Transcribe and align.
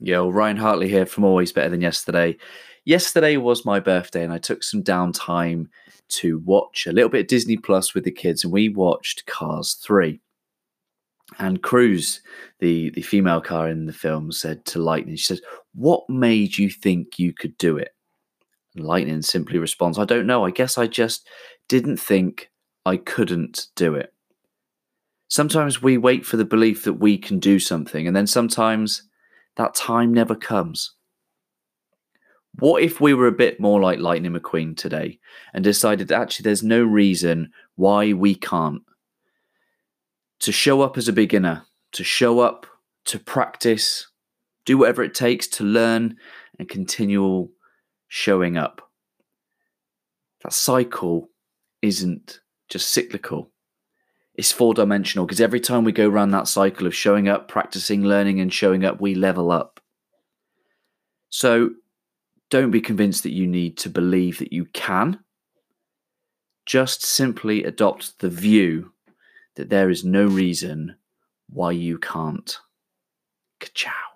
Yo, 0.00 0.28
Ryan 0.28 0.56
Hartley 0.56 0.88
here 0.88 1.06
from 1.06 1.24
Always 1.24 1.52
Better 1.52 1.70
Than 1.70 1.80
Yesterday. 1.80 2.36
Yesterday 2.84 3.36
was 3.36 3.64
my 3.64 3.78
birthday, 3.78 4.24
and 4.24 4.32
I 4.32 4.38
took 4.38 4.64
some 4.64 4.82
downtime 4.82 5.68
to 6.08 6.40
watch 6.40 6.86
a 6.86 6.92
little 6.92 7.08
bit 7.08 7.20
of 7.20 7.26
Disney 7.28 7.56
Plus 7.56 7.94
with 7.94 8.02
the 8.02 8.10
kids, 8.10 8.42
and 8.42 8.52
we 8.52 8.68
watched 8.68 9.24
Cars 9.26 9.74
3. 9.74 10.20
And 11.38 11.62
Cruz, 11.62 12.20
the, 12.58 12.90
the 12.90 13.02
female 13.02 13.40
car 13.40 13.68
in 13.68 13.86
the 13.86 13.92
film, 13.92 14.32
said 14.32 14.64
to 14.66 14.80
Lightning, 14.80 15.14
she 15.14 15.24
said, 15.24 15.40
What 15.74 16.02
made 16.10 16.58
you 16.58 16.70
think 16.70 17.18
you 17.18 17.32
could 17.32 17.56
do 17.56 17.76
it? 17.78 17.94
And 18.74 18.84
Lightning 18.84 19.22
simply 19.22 19.58
responds, 19.58 19.98
I 19.98 20.04
don't 20.04 20.26
know. 20.26 20.44
I 20.44 20.50
guess 20.50 20.76
I 20.76 20.88
just 20.88 21.28
didn't 21.68 21.98
think 21.98 22.50
I 22.84 22.96
couldn't 22.96 23.68
do 23.76 23.94
it. 23.94 24.12
Sometimes 25.28 25.80
we 25.80 25.96
wait 25.98 26.26
for 26.26 26.36
the 26.36 26.44
belief 26.44 26.82
that 26.82 26.94
we 26.94 27.16
can 27.16 27.38
do 27.38 27.60
something, 27.60 28.08
and 28.08 28.14
then 28.14 28.26
sometimes 28.26 29.04
that 29.56 29.74
time 29.74 30.12
never 30.12 30.34
comes. 30.34 30.92
What 32.58 32.82
if 32.82 33.00
we 33.00 33.14
were 33.14 33.26
a 33.26 33.32
bit 33.32 33.58
more 33.58 33.80
like 33.80 33.98
Lightning 33.98 34.32
McQueen 34.32 34.76
today 34.76 35.18
and 35.52 35.64
decided 35.64 36.08
that 36.08 36.20
actually 36.20 36.44
there's 36.44 36.62
no 36.62 36.82
reason 36.82 37.50
why 37.74 38.12
we 38.12 38.34
can't? 38.34 38.82
To 40.40 40.52
show 40.52 40.82
up 40.82 40.96
as 40.96 41.08
a 41.08 41.12
beginner, 41.12 41.64
to 41.92 42.04
show 42.04 42.40
up, 42.40 42.66
to 43.06 43.18
practice, 43.18 44.08
do 44.64 44.78
whatever 44.78 45.02
it 45.02 45.14
takes 45.14 45.46
to 45.48 45.64
learn 45.64 46.16
and 46.58 46.68
continual 46.68 47.50
showing 48.08 48.56
up. 48.56 48.88
That 50.42 50.52
cycle 50.52 51.30
isn't 51.82 52.40
just 52.68 52.90
cyclical, 52.90 53.50
it's 54.34 54.52
four 54.52 54.74
dimensional 54.74 55.26
because 55.26 55.40
every 55.40 55.60
time 55.60 55.84
we 55.84 55.92
go 55.92 56.08
around 56.08 56.30
that 56.30 56.48
cycle 56.48 56.86
of 56.86 56.94
showing 56.94 57.28
up, 57.28 57.48
practicing, 57.48 58.02
learning, 58.02 58.40
and 58.40 58.52
showing 58.52 58.84
up, 58.84 59.00
we 59.00 59.14
level 59.14 59.50
up. 59.50 59.80
So 61.28 61.70
don't 62.50 62.70
be 62.70 62.80
convinced 62.80 63.22
that 63.22 63.32
you 63.32 63.46
need 63.46 63.76
to 63.78 63.88
believe 63.88 64.38
that 64.38 64.52
you 64.52 64.66
can. 64.66 65.20
Just 66.66 67.04
simply 67.04 67.64
adopt 67.64 68.18
the 68.20 68.30
view 68.30 68.92
that 69.56 69.70
there 69.70 69.90
is 69.90 70.04
no 70.04 70.26
reason 70.26 70.96
why 71.48 71.72
you 71.72 71.98
can't. 71.98 72.58
Ka-chow. 73.60 74.13